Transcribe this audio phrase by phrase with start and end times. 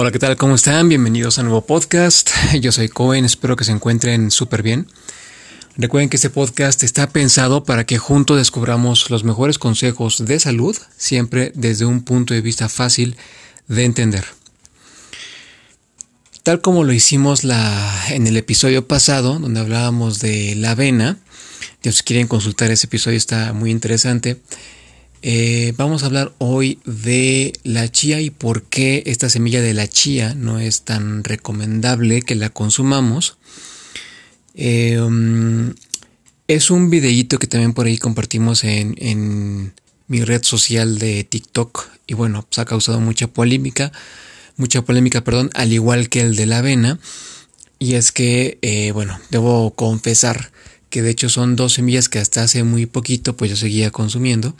[0.00, 0.36] Hola, ¿qué tal?
[0.36, 0.88] ¿Cómo están?
[0.88, 2.30] Bienvenidos a un nuevo podcast.
[2.60, 4.86] Yo soy Cohen, espero que se encuentren súper bien.
[5.76, 10.76] Recuerden que este podcast está pensado para que juntos descubramos los mejores consejos de salud,
[10.96, 13.16] siempre desde un punto de vista fácil
[13.66, 14.24] de entender.
[16.44, 21.18] Tal como lo hicimos la, en el episodio pasado, donde hablábamos de la avena,
[21.82, 24.40] si quieren consultar ese episodio está muy interesante.
[25.22, 29.88] Eh, vamos a hablar hoy de la chía y por qué esta semilla de la
[29.88, 33.36] chía no es tan recomendable que la consumamos.
[34.54, 35.74] Um,
[36.46, 39.72] es un videíto que también por ahí compartimos en, en,
[40.06, 43.92] mi red social de TikTok y bueno, pues ha causado mucha polémica,
[44.56, 46.98] mucha polémica, perdón, al igual que el de la avena.
[47.78, 50.50] Y es que, eh, bueno, debo confesar
[50.88, 54.56] que de hecho son dos semillas que hasta hace muy poquito pues yo seguía consumiendo.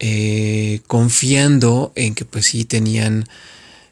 [0.00, 3.28] Eh, confiando en que pues sí tenían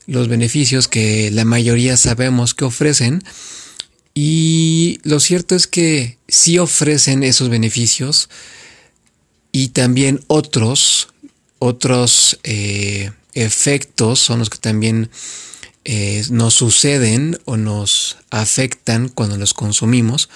[0.07, 3.23] los beneficios que la mayoría sabemos que ofrecen.
[4.15, 8.31] Y lo cierto es que sí ofrecen esos beneficios
[9.53, 11.09] y también otros,
[11.59, 15.11] otros eh, efectos son los que también
[15.85, 20.29] eh, nos suceden o nos afectan cuando los consumimos.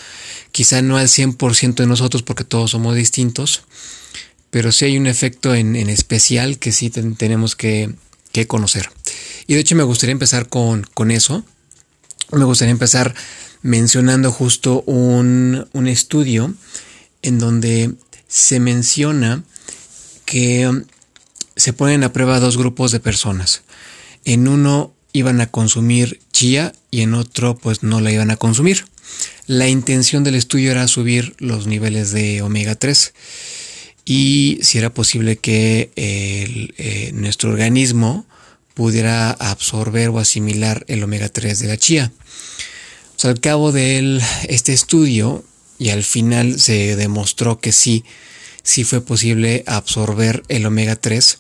[0.53, 3.63] Quizá no al 100% de nosotros porque todos somos distintos,
[4.51, 7.95] pero sí hay un efecto en, especial que sí tenemos que,
[8.47, 8.91] conocer.
[9.47, 11.45] Y de hecho me gustaría empezar con, eso.
[12.33, 13.15] Me gustaría empezar
[13.63, 16.55] mencionando justo un, estudio
[17.23, 17.95] en donde
[18.29, 19.45] se menciona
[20.25, 20.85] que
[21.57, 23.63] se ponen a prueba dos grupos de personas.
[24.25, 28.85] En uno iban a consumir chía y en otro pues no la iban a consumir.
[29.47, 33.13] La intención del estudio era subir los niveles de omega 3
[34.13, 38.27] y si era posible que eh, nuestro organismo
[38.75, 42.11] pudiera absorber o asimilar el omega 3 de la chía.
[43.23, 45.45] al cabo de este estudio
[45.79, 48.05] y al final se demostró que sí,
[48.65, 51.39] sí fue posible absorber el omega 3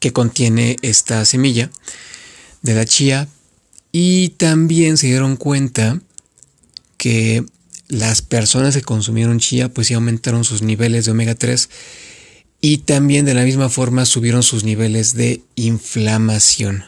[0.00, 1.70] que contiene esta semilla
[2.62, 3.28] de la chía
[3.92, 6.00] y también se dieron cuenta
[6.96, 7.44] que
[7.88, 11.68] las personas que consumieron chía pues sí aumentaron sus niveles de omega 3
[12.60, 16.84] y también de la misma forma subieron sus niveles de inflamación.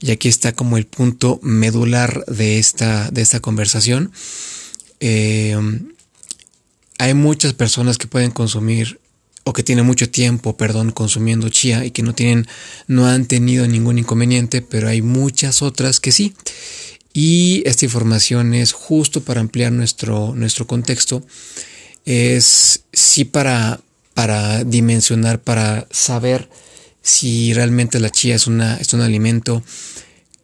[0.00, 4.12] Y aquí está como el punto medular de esta, de esta conversación.
[5.00, 5.56] Eh,
[6.98, 9.00] hay muchas personas que pueden consumir
[9.44, 12.46] o que tienen mucho tiempo, perdón, consumiendo chía y que no tienen,
[12.86, 16.34] no han tenido ningún inconveniente, pero hay muchas otras que sí.
[17.12, 21.24] Y esta información es justo para ampliar nuestro, nuestro contexto.
[22.04, 23.80] Es sí para,
[24.14, 26.48] para dimensionar, para saber
[27.02, 29.62] si realmente la chía es, una, es un alimento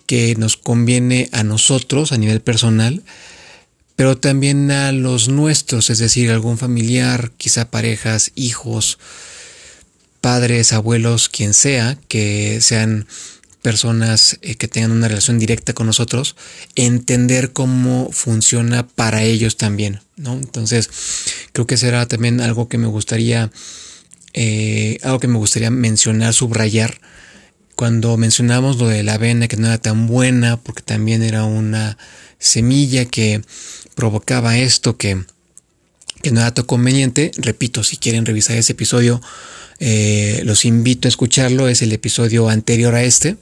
[0.06, 3.02] que nos conviene a nosotros a nivel personal,
[3.94, 8.98] pero también a los nuestros, es decir, algún familiar, quizá parejas, hijos,
[10.20, 13.06] padres, abuelos, quien sea, que sean
[13.68, 16.36] personas eh, que tengan una relación directa con nosotros,
[16.74, 20.32] entender cómo funciona para ellos también, ¿no?
[20.32, 20.88] Entonces,
[21.52, 23.50] creo que será también algo que me gustaría,
[24.32, 26.98] eh, algo que me gustaría mencionar, subrayar,
[27.76, 31.98] cuando mencionamos lo de la avena que no era tan buena, porque también era una
[32.38, 33.42] semilla que
[33.94, 35.26] provocaba esto que,
[36.22, 39.20] que no era tan conveniente, repito, si quieren revisar ese episodio,
[39.80, 43.36] eh, los invito a escucharlo, es el episodio anterior a este.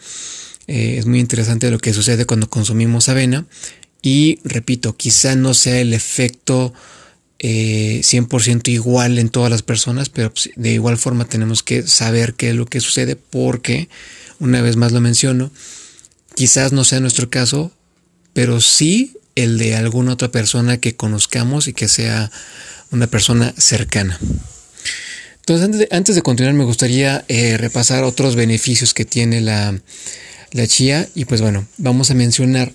[0.66, 3.46] Eh, es muy interesante lo que sucede cuando consumimos avena.
[4.02, 6.72] Y repito, quizá no sea el efecto
[7.38, 12.34] 100% eh, igual en todas las personas, pero pues, de igual forma tenemos que saber
[12.34, 13.88] qué es lo que sucede porque,
[14.38, 15.50] una vez más lo menciono,
[16.34, 17.72] quizás no sea nuestro caso,
[18.32, 22.32] pero sí el de alguna otra persona que conozcamos y que sea
[22.90, 24.18] una persona cercana.
[25.48, 29.78] Entonces, antes de, continuar, me gustaría eh, repasar otros beneficios que tiene la,
[30.66, 31.08] chía.
[31.14, 32.72] Y pues bueno, vamos a mencionar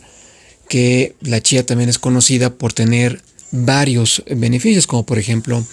[0.69, 3.21] que la chía también es conocida por tener
[3.51, 5.67] varios beneficios, como por ejemplo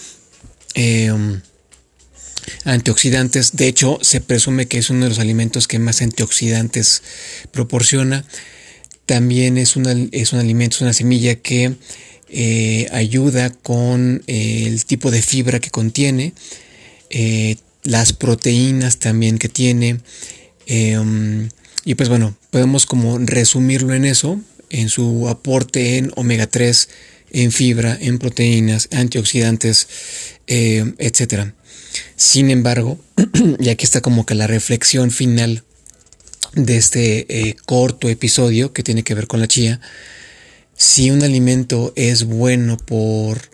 [0.73, 1.39] em,
[2.65, 3.55] antioxidantes.
[3.55, 7.01] De hecho, se presume que es uno de los alimentos que más antioxidantes
[7.53, 8.25] proporciona.
[9.09, 9.75] También es,
[10.11, 11.73] es un alimento, es una semilla que
[12.29, 16.33] eh, ayuda con el tipo de fibra que contiene.
[17.09, 19.97] Eh, las proteínas también que tiene.
[20.67, 21.49] Em,
[21.85, 24.39] y pues bueno, podemos como resumirlo en eso,
[24.69, 26.89] en su aporte en omega 3,
[27.31, 29.87] en fibra, en proteínas, antioxidantes,
[30.45, 31.53] eh, etc.
[32.15, 32.99] Sin embargo,
[33.59, 35.63] y aquí está como que la reflexión final
[36.53, 39.79] de este eh, corto episodio que tiene que ver con la chía,
[40.75, 43.49] si un alimento es bueno por,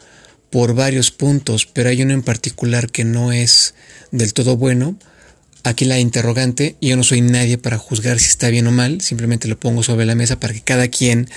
[0.50, 3.74] por varios puntos, pero hay uno en particular que no es
[4.12, 4.97] del todo bueno,
[5.63, 9.47] aquí la interrogante, yo no soy nadie para juzgar si está bien o mal, simplemente
[9.47, 11.27] lo pongo sobre la mesa para que cada quien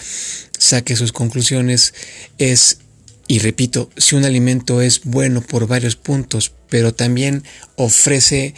[0.59, 1.95] saque sus conclusiones,
[2.37, 2.79] es,
[3.27, 7.43] y repito, si un alimento es bueno por varios puntos, pero también
[7.77, 8.55] ofrece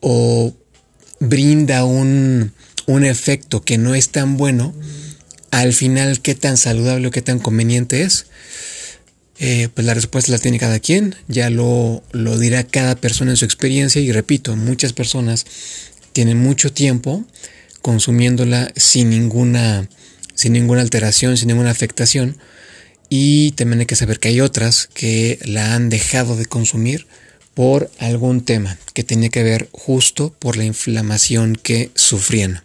[0.00, 0.54] o
[1.20, 2.52] brinda un,
[2.86, 4.74] un efecto que no es tan bueno,
[5.50, 8.26] al final qué tan saludable o qué tan conveniente es.
[9.38, 13.36] Eh, pues la respuesta la tiene cada quien, ya lo, lo dirá cada persona en
[13.38, 15.46] su experiencia y repito, muchas personas
[16.12, 17.24] tienen mucho tiempo
[17.80, 19.88] consumiéndola sin ninguna,
[20.34, 22.36] sin ninguna alteración, sin ninguna afectación
[23.08, 27.06] y también hay que saber que hay otras que la han dejado de consumir
[27.60, 32.62] por algún tema que tenía que ver justo por la inflamación que sufrían.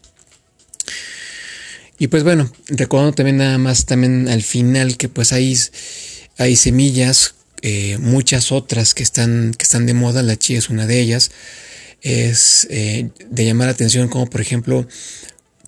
[1.99, 5.53] Y pues bueno, recuerdo también nada más también al final que pues hay,
[6.37, 10.87] hay semillas, eh, muchas otras que están, que están de moda, la chía es una
[10.87, 11.31] de ellas,
[12.01, 14.87] es eh, de llamar la atención como por ejemplo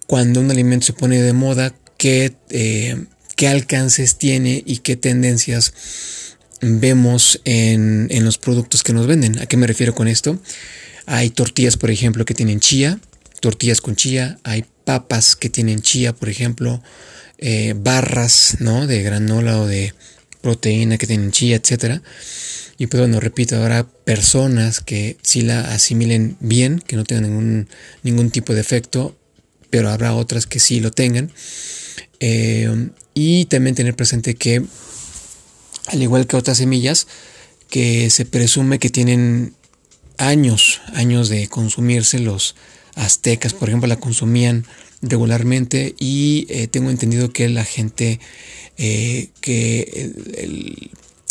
[0.05, 2.95] cuando un alimento se pone de moda, qué, eh,
[3.35, 5.73] qué alcances tiene y qué tendencias
[6.61, 9.39] vemos en, los productos que nos venden.
[9.39, 10.39] ¿A qué me refiero con esto?
[11.05, 12.99] Hay tortillas, por ejemplo, que tienen chía,
[13.39, 16.81] tortillas con chía, hay papas que tienen chía, por ejemplo,
[17.37, 18.87] eh, barras, ¿no?
[18.87, 19.93] De granola o de
[20.41, 22.01] proteína que tienen chía, etcétera.
[22.77, 27.69] Y pues bueno, repito, habrá personas que sí la asimilen bien, que no tengan ningún,
[28.03, 29.17] ningún tipo de efecto,
[29.69, 31.31] pero habrá otras que sí lo tengan.
[32.19, 34.63] Eh, y también tener presente que
[35.87, 37.07] al igual que otras semillas
[37.69, 39.53] que se presume que tienen
[40.17, 42.55] años, años de consumirse los
[42.95, 44.65] aztecas, por ejemplo, la consumían
[45.01, 48.19] regularmente y eh, tengo entendido que la gente,
[48.77, 50.11] eh, que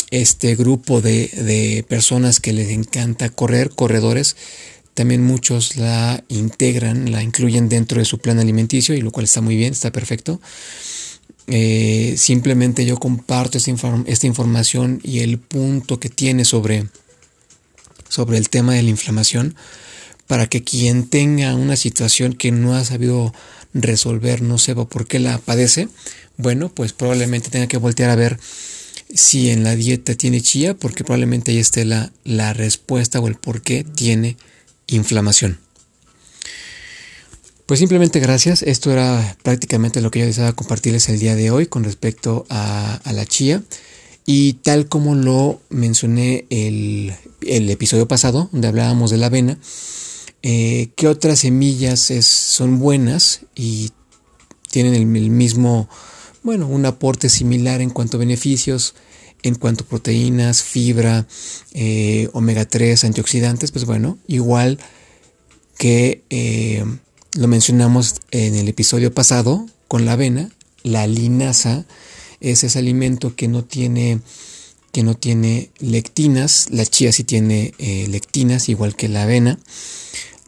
[0.09, 4.37] este grupo de, de, personas que les encanta correr, corredores,
[4.93, 9.41] también muchos la integran, la incluyen dentro de su plan alimenticio y lo cual está
[9.41, 10.39] muy bien, está perfecto.
[11.47, 13.71] Eh, simplemente yo comparto esta,
[14.05, 16.87] esta, información y el punto que tiene sobre,
[18.09, 19.55] sobre el tema de la inflamación
[20.27, 23.33] para que quien tenga una situación que no ha sabido
[23.73, 25.87] resolver, no sepa por qué la padece,
[26.35, 28.37] bueno, pues probablemente tenga que voltear a ver
[29.13, 33.35] si en la dieta tiene chía, porque probablemente ahí esté la, la respuesta o el
[33.35, 34.35] por qué tiene
[34.87, 35.59] inflamación.
[37.67, 38.63] Pues simplemente gracias.
[38.63, 43.01] Esto era prácticamente lo que yo deseaba compartirles el día de hoy con respecto a,
[43.11, 43.61] la chía.
[44.25, 49.59] Y tal como lo mencioné el, el episodio pasado, donde hablábamos de la avena,
[50.43, 53.91] eh, ¿qué otras semillas son buenas y
[54.71, 55.89] tienen el, mismo,
[56.43, 58.95] bueno, un aporte similar en cuanto a beneficios,
[59.43, 61.27] en cuanto a proteínas, fibra,
[61.73, 63.71] eh, omega 3, antioxidantes?
[63.71, 64.79] Pues bueno, igual
[65.77, 66.23] que...
[66.29, 66.85] Eh,
[67.37, 70.49] lo mencionamos en el episodio pasado con la avena.
[70.81, 71.85] La linaza
[72.39, 74.19] es ese alimento que no tiene,
[74.91, 76.67] que no tiene lectinas.
[76.71, 79.59] La chía sí tiene eh, lectinas, igual que la avena.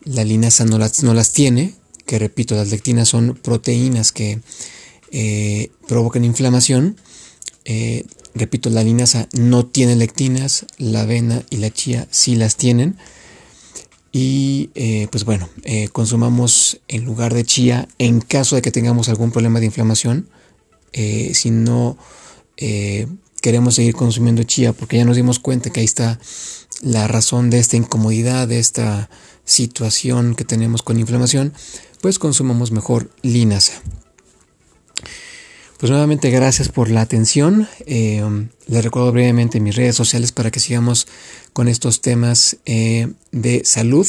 [0.03, 1.75] La linaza no las, no las tiene.
[2.07, 4.41] Que repito, las lectinas son proteínas que
[5.11, 6.97] eh, provocan inflamación.
[7.65, 10.65] Eh, repito, la linaza no tiene lectinas.
[10.79, 12.97] La avena y la chía sí las tienen.
[14.11, 19.09] Y eh, pues bueno, eh, consumamos en lugar de chía en caso de que tengamos
[19.09, 20.29] algún problema de inflamación.
[20.93, 21.97] Eh, si no
[23.41, 26.19] queremos seguir consumiendo chía porque ya nos dimos cuenta que ahí está
[26.81, 29.09] la razón de esta incomodidad, de esta
[29.45, 31.53] situación que tenemos con inflamación,
[32.01, 33.81] pues consumamos mejor linaza.
[35.79, 37.65] Pues nuevamente gracias por la atención.
[37.85, 38.21] Eh,
[38.67, 41.07] les recuerdo brevemente mis redes sociales para que sigamos
[41.53, 44.05] con estos temas eh, de salud.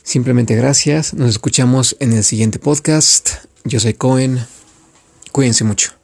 [0.04, 3.32] Simplemente gracias, nos escuchamos en el siguiente podcast.
[3.66, 4.40] Yo soy Cohen,
[5.34, 5.97] cuídense mucho.